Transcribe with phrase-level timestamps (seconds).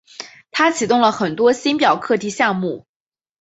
[0.49, 2.87] 他启动了很多星表课题项目。